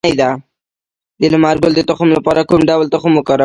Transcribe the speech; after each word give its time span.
د 1.21 1.23
لمر 1.33 1.55
ګل 1.63 1.73
د 1.75 1.81
تخم 1.89 2.07
لپاره 2.17 2.41
کوم 2.49 2.61
ډول 2.69 2.87
تخم 2.93 3.11
وکاروم؟ 3.15 3.39